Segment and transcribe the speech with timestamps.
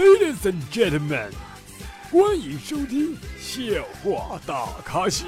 [0.00, 1.28] Ladies and gentlemen，
[2.10, 3.62] 欢迎收听笑
[4.02, 5.26] 话大咖秀。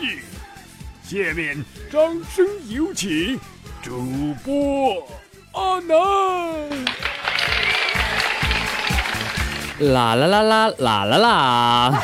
[1.04, 2.00] 下面掌
[2.34, 3.38] 声有请
[3.82, 5.06] 主播
[5.52, 5.96] 阿南。
[9.92, 12.02] 啦啦啦啦啦啦啦！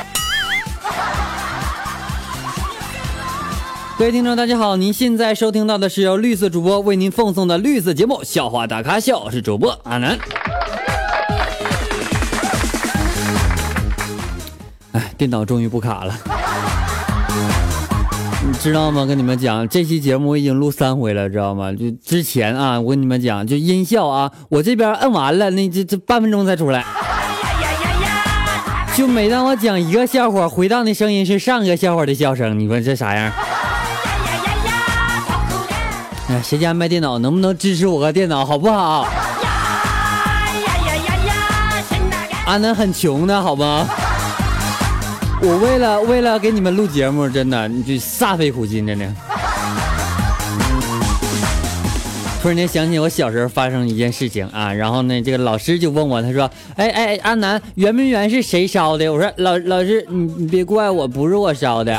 [3.99, 10.19] 各位听众，大家好，您现在收听到的是由绿色主播为您奉送的绿色节目《笑话大咖秀》，我是主播阿南。
[15.19, 16.15] 电脑终于不卡了，
[18.47, 19.05] 你知道吗？
[19.05, 21.73] 跟你们讲，这期节目我已经录三回了，知道吗？
[21.73, 26.85] 就之前啊，我跟你们讲，就音效啊，我这边摁完了，那这这半分钟才出来。
[28.95, 33.33] 就每当我讲一个笑话，回荡的声音是上个笑话的笑声，你说这啥样？
[36.29, 39.05] 哎，谁家卖电脑，能不能支持我个电脑，好不好？
[42.47, 43.85] 安南很穷的，好吗？
[45.41, 49.07] 我为了为了给你们录节目，真的，你就煞费苦心，真的。
[52.43, 61.99] 突然间想起我小时候发生一件事情啊，然后呢，这个老师就问我，他说：“哎哎，阿南，圆明园是谁烧的？”我说：“老老师，你你别怪我，不是我烧的。”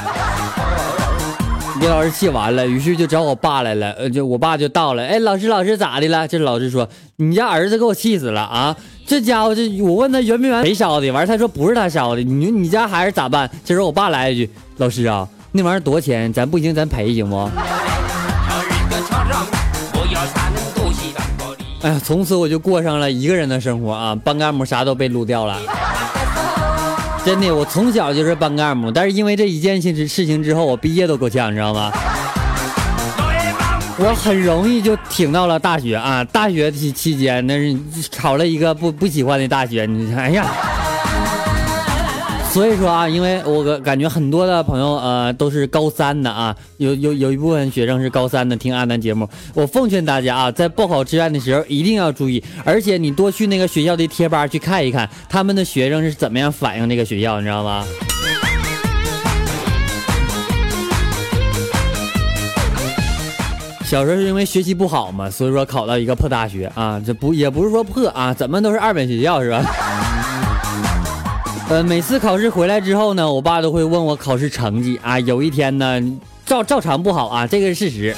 [1.80, 5.06] 给老师气完了，于是就找我爸来了，呃，就我爸就到了。
[5.06, 6.28] 哎，老师老师咋的了？
[6.28, 8.76] 这老师说：“你家儿子给我气死了啊！
[9.08, 12.22] 这家伙，这我问他圆明园谁烧的，完了他说不是他烧的。
[12.22, 16.32] 你你家孩子咋办？”这时候我爸来一句：“老师啊，那玩意儿多少钱？
[16.34, 17.50] 咱不行，咱赔行不？”
[21.82, 24.14] 哎呀，从此我就过上了一个人的生活啊！
[24.14, 25.58] 班干部啥都被撸掉了，
[27.30, 31.94] 真的，我从小就是班干部，但是因为这一件事事情之后，我毕业都够呛，你知道吗？
[34.00, 36.24] 我很容易就挺到了大学啊！
[36.24, 37.78] 大学期期间那是
[38.18, 40.48] 考了一个不不喜欢的大学，你哎呀！
[42.60, 57.86] 所以说啊，因为我感觉很多的朋友呃都是高三的啊，有有有一部分学生是高三的听阿南节目，我奉劝大家啊，在报考志愿的时候一定要注意，而且你多去那个学校的贴吧去看一看，他们的学生是怎么样反映这个学校，你知道吗？
[63.86, 69.64] 小时候是因为学习不好嘛，所以说考到一个破大学啊，这不也不是说破啊，怎么都是二本学校是吧？
[71.70, 75.20] 呃，每次考试回来之后呢，我爸都会问我考试成绩啊。
[75.20, 76.02] 有一天呢，
[76.44, 78.16] 照照常不好啊，这个是事实。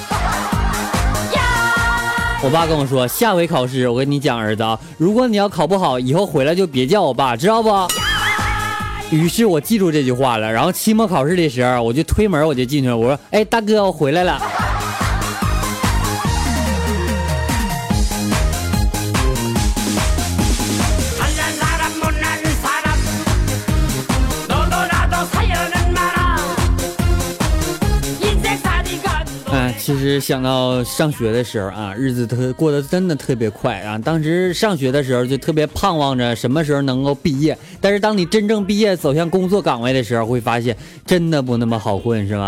[2.41, 7.69] 我爸跟我说，下回考试我跟你讲，儿子啊，如果你要考不好，以后回来就别叫我爸，知道不？
[9.09, 10.49] 于是我记住这句话了。
[10.49, 14.41] 然后期末考试的时候，我就推门我就进去了，我说，哎，大哥，我回来了。
[30.01, 33.99] 其实想到上学的时候啊，日子特过得真的特别快啊。
[33.99, 40.75] 当时上学的时候就特别盼望着什么时候能够毕业，但是当你真正毕业走向工作岗位的时候，会发现
[41.05, 42.47] 真的不那么好混，是吗？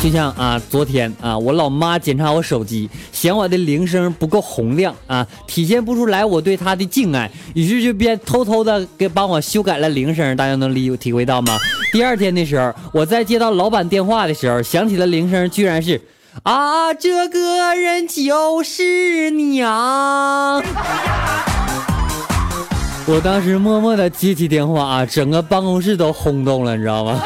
[0.00, 10.36] 就像啊，昨天啊，我老妈检查我手机，嫌我的铃声不够洪亮啊，体现不出来我对她的敬爱，于是就边偷偷的给帮我修改了铃声。
[10.36, 11.58] 大家能理体会到吗？
[11.90, 16.00] 第二天的时候，我在接到老板电话的时候，响起的铃声居然是
[16.42, 20.62] 啊，这个人就是娘。
[23.06, 27.22] 我当时默默的接起电话啊，整个办公室都轰动了，你知道吗？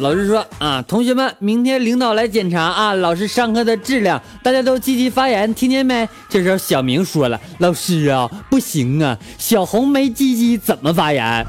[0.00, 6.08] 老师说啊，同学们，明天领导来检查啊，老师上课的质量，大家都积极发言，听见没？
[6.28, 11.44] 这时候小明说了，老师啊，不行啊，小红没积极怎么发言？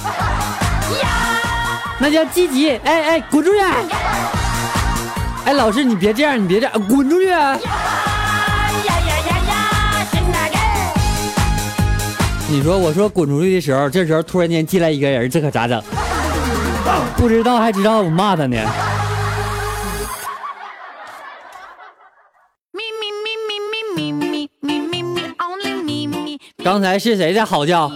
[1.98, 2.72] 那叫积极！
[2.72, 3.60] 哎哎，滚出去！
[5.46, 7.30] 哎，老师你别这样，你别这样，滚出去！
[12.50, 15.82] 你说我说滚出去的时候，这时候突然间进来一个人，这可咋整？
[17.22, 18.58] 不知道还知道我骂他呢。
[26.64, 27.92] 刚才是谁在嚎叫？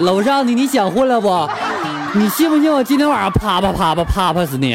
[0.00, 1.48] 楼上的你想混了不？
[2.14, 4.74] 你信不信我今天晚上啪啪啪啪啪啪死你？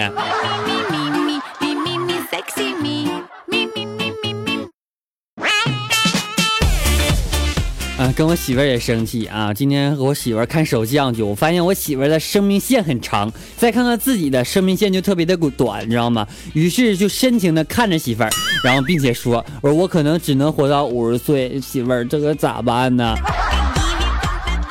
[8.21, 9.51] 跟我媳妇儿也生气啊！
[9.51, 16.27] 今天和我媳妇儿看手相去，我发现我媳妇儿的生命线很长，再看看自己的生命线就特别的短，你知道吗？
[16.53, 18.29] 于是就深情的看着媳妇儿，
[18.63, 23.15] 然后并且说：“我说我可能只能活到五十岁，媳妇儿这可咋办呢？”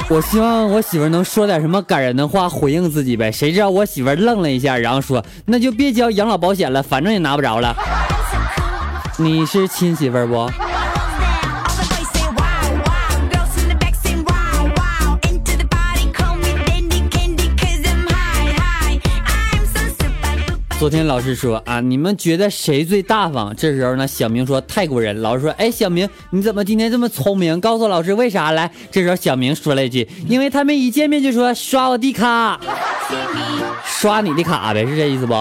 [0.09, 3.33] 我希望我媳妇儿能说点什么感人的话回应自己呗。
[3.33, 7.75] 谁知道我媳妇儿愣了一下，然后说：“那就别交养老保险了，反正也拿不着了。”
[9.19, 10.49] 你是亲媳妇儿不？
[20.81, 23.55] 昨天老师说啊，你们觉得谁最大方？
[23.55, 25.21] 这时候呢，小明说泰国人。
[25.21, 27.61] 老师说，哎，小明你怎么今天这么聪明？
[27.61, 28.73] 告诉老师为啥来？
[28.91, 32.59] 这时候小明说了一句，因为他们一见面就说刷我的卡，
[33.85, 35.35] 刷你的卡呗，是这意思不？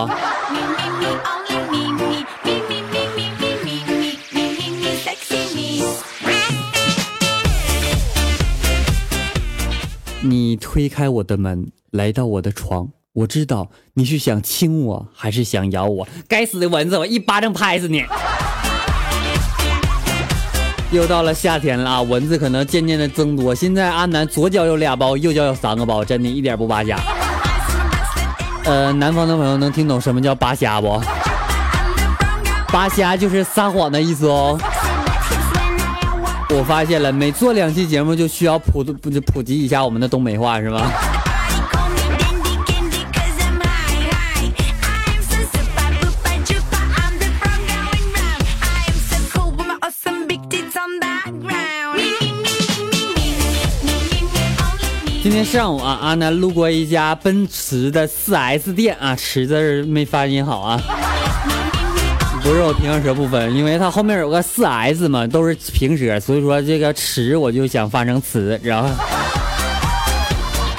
[10.21, 12.89] 你推开我的门，来到我的床。
[13.13, 16.07] 我知道你是想亲我还是想咬我？
[16.27, 18.05] 该死的蚊子，我一巴掌拍死你！
[20.91, 23.53] 又到了夏天了啊，蚊子可能渐渐的增多。
[23.53, 26.99] 现在阿南左脚有俩包，右脚有三个包，真的一点不扒瞎。
[28.65, 31.01] 呃，南方的朋友能听懂什么叫扒瞎不？
[32.67, 34.55] 扒瞎就是撒谎的意思哦。
[36.51, 40.91] 我发现了，每做两期节目就需要普普普及一下我们的东北话，是吧？
[55.29, 60.81] 今天上午啊，阿南路过一家奔驰的 4S 店啊，驰字没发音好啊，
[62.41, 68.89] 不是我平舌不分，因为它后面有个 4S 嘛，都是平舌，所以说这个驰我就想发成词，然后。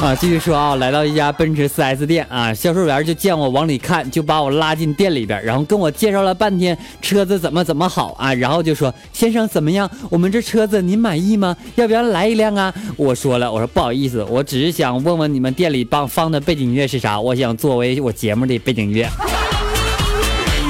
[0.00, 9.88] 啊，继续说啊，来到一家奔驰 4S 店啊，销售员就见我往里看，就把我拉进店里边，然后跟我介绍了半天车子怎么怎么好啊，然后就说先生怎么样？
[10.08, 11.54] 我们这车子您满意吗？
[11.74, 12.72] 要不要来一辆啊？
[12.96, 17.20] 我说了，我说不好意思，我只是想问问你们店里放放的背景音乐是啥？
[17.20, 19.06] 我想作为我节目的背景音乐。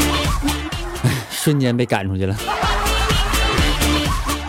[1.31, 2.37] 瞬间被赶出去了，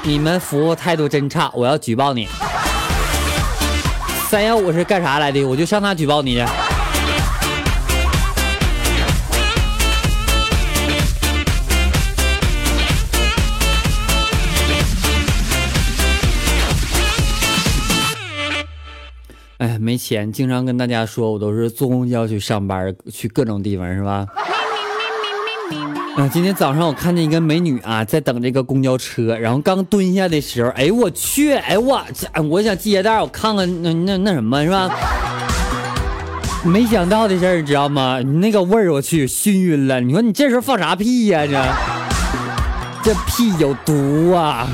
[0.01, 2.27] 你们服务态度真差，我要举报你。
[4.31, 5.43] 三幺五是干啥来的？
[5.43, 6.45] 我就上那举报你去。
[19.57, 24.25] 哎，没钱，经常跟大家说，我都是坐公交去上班，去各种地方，是吧？
[26.15, 32.01] 啊，今天早上我看见一个美女啊，在等这个公交车，然后刚蹲下的时候，哎我去，哎我，
[32.49, 34.89] 我想系鞋带，我看看那那那什么是吧？
[36.65, 38.19] 没想到的事儿，知道吗？
[38.19, 40.01] 你那个味儿，我去，熏晕了。
[40.01, 41.47] 你说你这时候放啥屁呀？
[41.47, 44.67] 这这屁有毒啊！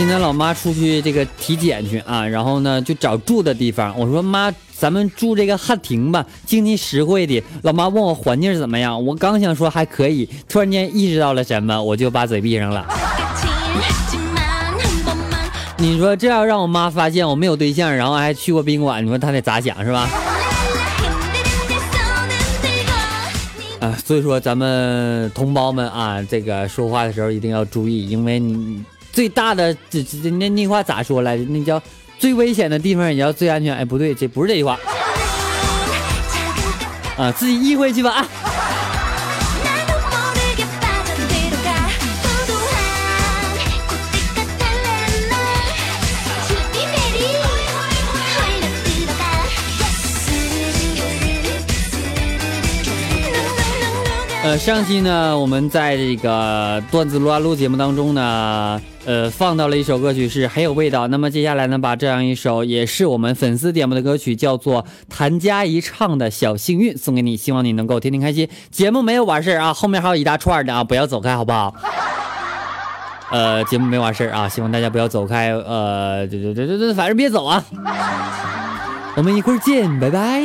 [0.00, 3.94] 今天老妈出去这个体检去啊，然后呢就找住的地方。
[3.98, 7.44] 我说妈，咱们住这个汉庭吧，经济实惠的。
[7.64, 12.86] 老妈问我环境怎么样，我刚想说还可以，突然间意识到了什么，我就把嘴闭上了。
[15.76, 20.08] 你说这要让我妈发现我没有对象，然后还去过宾馆，你说她得咋想是吧？
[23.80, 28.82] 啊，所以说咱们同胞们啊，这个说话的时候一定要注意，因为你。
[29.20, 31.44] 最大的这这那那话咋说来着？
[31.50, 31.78] 那叫
[32.18, 33.76] 最危险的地方也叫最安全。
[33.76, 34.80] 哎，不对，这不是这句话
[37.18, 38.26] 啊，自己意会去吧啊。
[54.58, 58.80] 上期呢，我们在这个段子撸啊撸节目当中呢。
[59.06, 61.08] 呃，放到了一首歌曲是很有味道。
[61.08, 68.46] 那么接下来呢，把这样一首也是我们粉丝点播的歌曲，叫做谭佳怡唱的小幸运，送给你，希望你能够天天开心。
[68.70, 71.74] 节目没有完事儿啊，后面还有一大串的啊，不要走开，好不好？
[73.30, 75.50] 呃，节目没完事儿啊，希望大家不要走开。
[75.50, 77.64] 呃，这这这这这，反正别走啊。
[79.16, 80.44] 我们一会儿见，拜拜。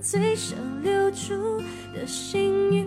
[0.00, 1.60] 最想留住
[1.92, 2.86] 的幸运，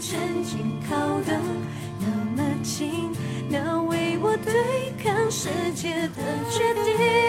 [0.00, 1.38] 曾经靠得
[2.00, 3.10] 那么近。
[3.48, 7.21] 那为我对抗世界的决定，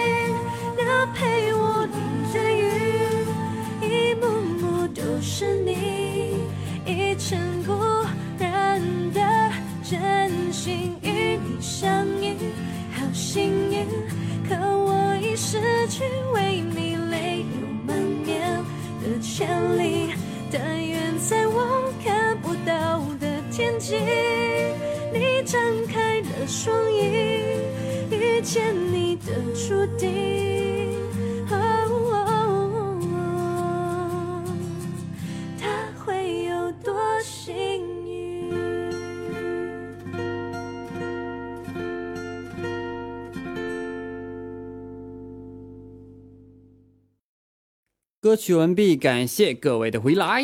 [48.34, 50.42] 歌曲完毕，感谢各位的回来。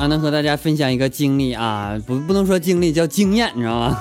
[0.00, 3.96] 啊，能和大家分享一个经历啊，不不能说经历，叫经验，你知道吗？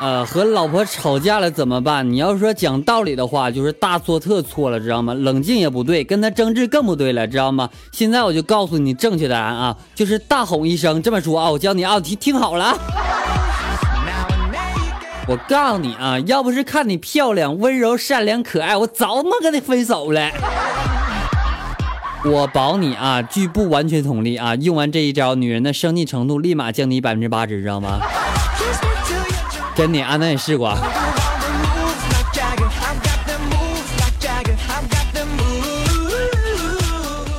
[0.00, 2.10] 呃，和老婆吵架了怎么办？
[2.10, 5.12] 你要说讲道理的话，就是大错特错了，知道吗？
[5.12, 7.68] 冷静也不对，跟他争执更不对了，知道吗？
[7.92, 12.74] 现在我就告诉你正确答案啊，就是大吼一声，这么说啊，我教你啊，听听好了。
[15.28, 20.30] 我告诉你啊，要不是看你漂亮、温柔、善良、可爱，我早他妈跟你分手了。
[22.24, 28.00] 我保你啊，据不完全统计啊，用完这一招，女人的生气程度立马降低百分之八十，知道吗？
[29.74, 30.76] 真的，安南也试过。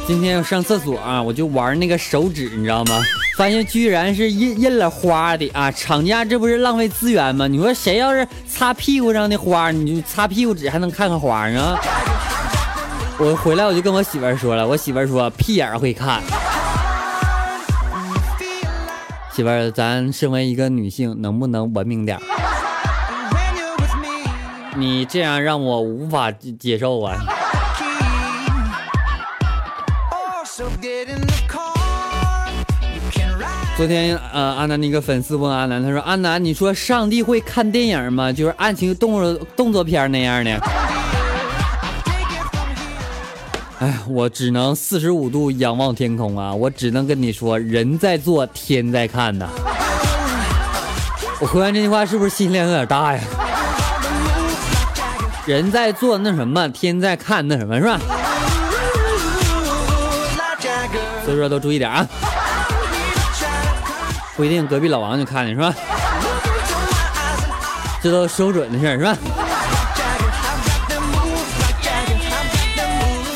[0.08, 3.02] 今天我上厕所啊，我就玩那个手指，你知道吗？
[3.38, 5.72] 发现居然是印印了花的啊！
[5.72, 7.48] 厂家这不是浪费资源吗？
[7.48, 11.78] 你说谁要是擦屁股上的花，你就擦屁股纸还能看看花呢？
[13.18, 16.22] 我回来我就跟我媳妇说了，我媳妇说屁眼会看。
[19.34, 22.22] 媳妇儿，咱身为一个女性，能不能文明点儿？
[24.78, 27.16] 你这样让我无法接受啊！
[33.78, 38.34] 昨天呃，阿南的一个粉丝问阿南，他说：“阿南，你说上帝会看电影吗？
[38.34, 40.60] 就是爱情动作动作片那样的？”
[43.82, 46.54] 哎，我只能四十五度仰望天空啊！
[46.54, 49.50] 我只能跟你说，人在做，天在看呐。
[51.40, 53.20] 我回完这句话，是不是心量有点大呀？
[55.48, 58.00] 人在做那什么，天在看那什么，是吧？
[61.26, 62.08] 所以说都注意点啊！
[64.36, 65.74] 不一定隔壁老王就看你是吧？
[68.00, 69.18] 这都收准的事是吧？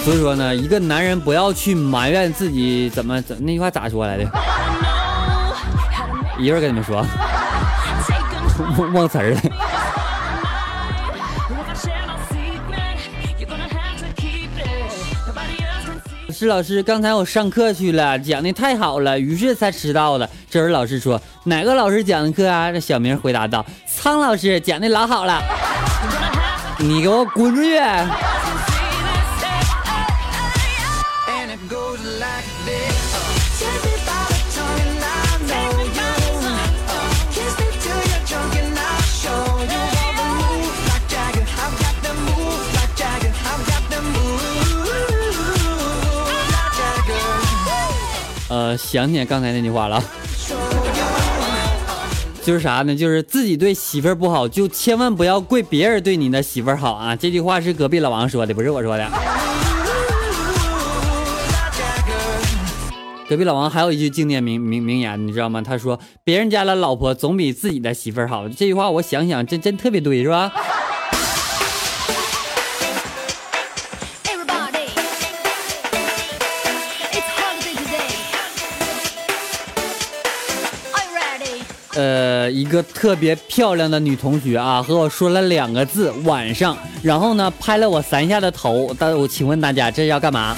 [0.05, 4.23] 所以说呢，一个男人不要去埋怨自己怎么怎那句话咋说来的？
[6.37, 7.03] 一会儿跟你们说，
[8.93, 9.41] 忘词儿了。
[16.31, 20.29] 是老师，刚才我上课去了，讲的太好了，于是才迟到了。
[20.51, 25.41] 这时老师说：“哪个老师讲的课啊？”这小明回答道：“苍老师讲的老好了。”
[26.77, 27.79] 你给我滚出去！
[48.77, 50.01] 想起来刚才那句话了，
[52.41, 52.95] 就是啥呢？
[52.95, 57.15] 就是自己对媳妇儿不好，就千万不要怪别人对你的媳妇儿好啊！
[57.15, 59.05] 这句话是隔壁老王说的，不是我说的。
[63.27, 65.59] 隔壁老王还有一句经典名名名言，你知道吗？
[65.59, 70.51] 他说：“别人家的老婆总比自己的媳妇儿好。”这句话我想想，真真特别对，是吧？
[82.51, 88.95] 一个特别漂亮的女同学啊，和我说了两个字“晚上”，然后呢，拍了我三下的头。
[88.97, 90.55] 但我请问大家，这是要干嘛？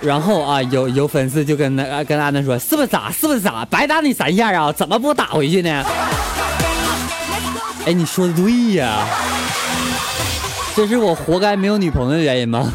[0.00, 3.10] 然后啊，有有粉丝就跟那跟阿南说：“是不是傻？
[3.10, 3.66] 是不是傻？
[3.66, 4.72] 白打你三下啊？
[4.72, 5.84] 怎么不打回去呢？”
[7.86, 9.06] 哎，你说的对呀，
[10.74, 12.72] 这是我活该没有女朋友的原因吗？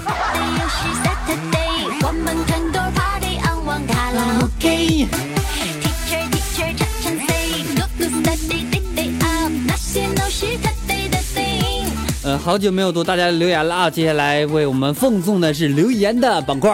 [12.45, 13.89] 好久没有读大家的留言了啊！
[13.89, 16.69] 接下来为我们奉送的是留言的板块。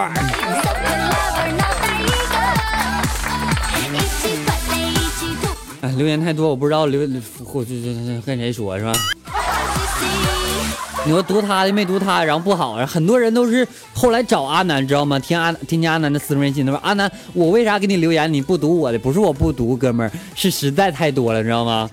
[5.80, 7.00] 哎，留言太多，我不知道留
[7.42, 8.92] 或就就跟谁说是吧？
[11.06, 15.18] 你说读他的没读他，然后不好，很多人都是后来找阿南，知道吗？
[15.18, 18.30] 听阿添加阿南的私人微信，他说阿南，我为啥给你留言？
[18.30, 21.88] 你不读我的，不是我不读，哥们儿，是实在太多了，你知道吗？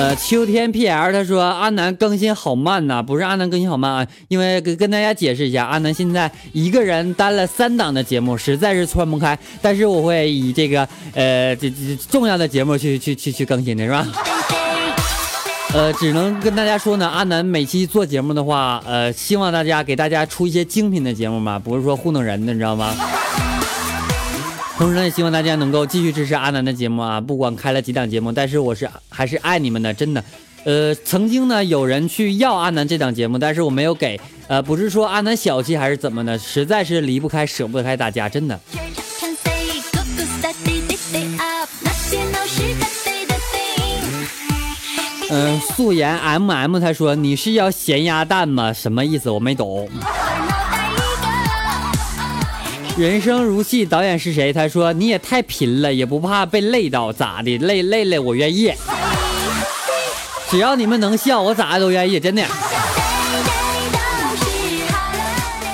[0.00, 9.38] 呃，秋天 P L 他说阿南更新好慢呐，不是阿南更新好慢啊，因为跟跟大家解释一下，阿南现在一个人担了三档的节目，实在是窜不开。
[9.60, 14.06] 但是我会以这个呃这这重要的节目去去去去更新的是吧？
[15.74, 22.96] 呃，只能跟大家说呢，阿南每期做节目的话，呃，希望大家给大家出一些精品的节目嘛，不是说糊弄人的，你知道吗？
[24.80, 27.20] 同时呢，也希望大家能够继续支持阿南的节目啊！
[27.20, 30.24] 不管开了几档节目，但是我是还是爱你们的，真的。
[30.64, 34.18] 呃，曾经呢，有人去要阿南这档节目，但是我没有给。
[34.48, 38.58] 呃，不是说阿南小气还是怎么的，实在是离不开、舍不得开大家，真的。
[45.28, 48.72] 嗯，素颜 M M 他说你是要咸鸭蛋吗？
[48.72, 49.28] 什么意思？
[49.28, 49.86] 我没懂。
[53.00, 54.52] 人生如戏，导演是谁？
[54.52, 57.56] 他说你也太贫了，也不怕被累到，咋的？
[57.56, 58.70] 累累累，我愿意。
[60.50, 62.42] 只要你们能笑，我咋都愿意，真的。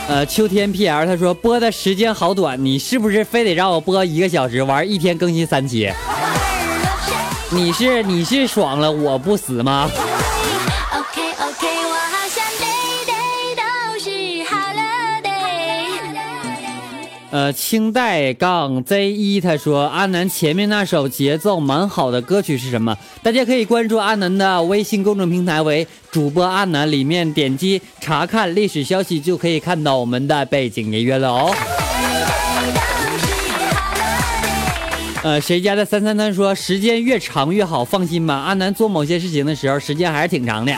[0.07, 5.93] 呃，秋天 P L 他说播的时间好短，你是不是非得让我播一个小时，玩一天更新三期？
[7.51, 9.91] 你是你是爽了，我不死吗？
[17.37, 22.97] 呃，清代杠 Z 一他说阿南前面那首节奏蛮好的歌曲是什么？
[23.23, 31.55] 大家可以关注阿南的微信公众平台为主播阿南，里面点击查看历史消息就可以看到我们的背景音乐了哦。
[35.23, 40.73] 呃，谁家的三三三说时间越长越好，放心吧，阿南做某些事情的时候时间还是挺长的。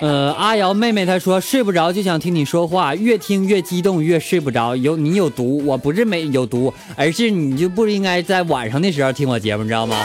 [0.00, 4.76] 呃，阿瑶妹妹她说睡不着就想听你说话，越听越激动，越睡不着。
[4.76, 9.96] 有你有毒，我不是没有毒，而是你就不应该在晚上的时候听我节目，你知道吗？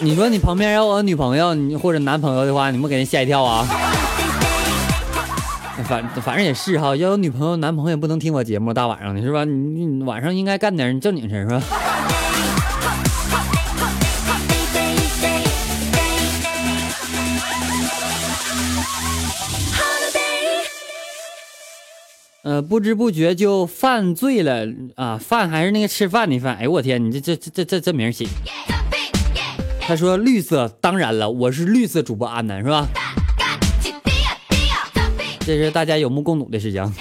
[0.00, 3.68] 你说你旁边要我女朋友，你或者男朋友的话，你不给人吓一跳啊？
[5.84, 9.44] 反反正也是哈，要有女朋友、男朋友也不能听我节目，大晚上的是吧？
[9.44, 11.62] 你你晚上应该干点正经事是吧？
[22.44, 25.16] 呃，不知不觉就犯罪了啊！
[25.16, 26.56] 饭还是那个吃饭的饭。
[26.56, 28.26] 哎呦我天，你这这这这这这名起。
[29.80, 32.88] 他说绿色，当然了，我是绿色主播安南是吧？
[35.46, 36.92] 这是大家有目共睹的事情。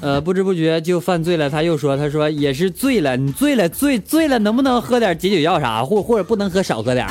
[0.00, 1.50] 呃，不知不觉就犯罪了。
[1.50, 5.84] 他又说，他说也是醉了，你醉了，醉醉了，能不能喝点解酒药啥？
[5.84, 7.06] 或或者不能喝，少喝点。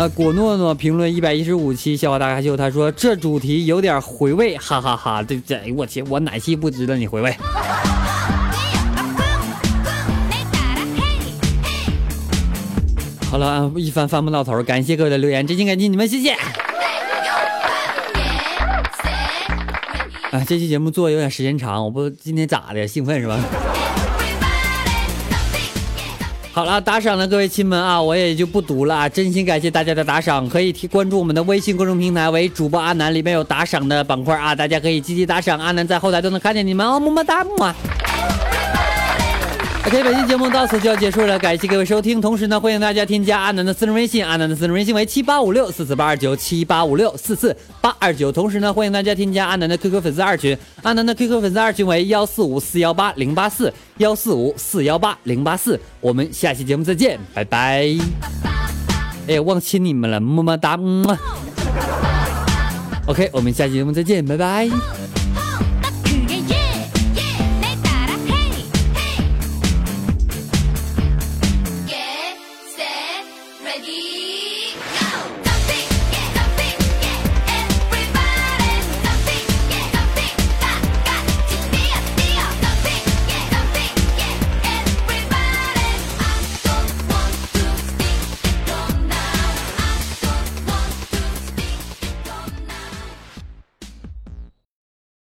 [0.00, 5.22] 呃，果诺诺评论一百一十五期笑话大咖秀，他说这主题有点回味，哈哈哈！
[5.22, 7.36] 对这，我去，我哪期不值得你回味？
[13.30, 16.30] 好了，一番翻不到头，感谢各位的留言，真心感激你们，谢谢。
[20.30, 23.38] 啊，这期节目做有点时间长，我不今天咋的，兴奋是吧？
[26.52, 37.74] 好了，打赏的各位亲们啊，我也就不读了啊，真心感谢大家的打赏，可以提关注我们的微信公众平台为主播阿南，里面有打赏的板块啊，大家可以积极打赏，阿南在后台都能看见你们哦，么么哒，么么。
[39.86, 42.20] OK，本期节目到此就要结束了，感谢各位收听。
[42.20, 48.30] 同时呢，欢迎大家添加阿南的私人微信，阿南的私人微信为七八五六四四八二九七八五六四四八二九。
[48.30, 55.80] 同时呢，欢迎大家添加阿南的 QQ 粉丝二群，阿南的 QQ 粉丝二群为幺四五四幺八零八四幺四五四幺八零八四。
[56.00, 57.88] 我们下期节目再见，拜拜。
[59.26, 61.18] 哎呀，忘亲你们了，么么哒，么。
[63.06, 64.68] OK，我们下期节目再见，拜拜。